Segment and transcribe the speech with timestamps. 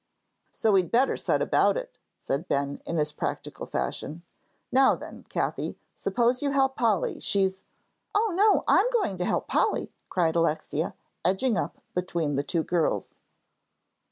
[0.51, 4.23] "So we'd better set about it," said Ben, in his practical fashion.
[4.71, 7.61] "Now then, Cathie, suppose you help Polly, she's"
[8.15, 13.13] "Oh, no, I'm going to help Polly," cried Alexia, edging up between the two girls.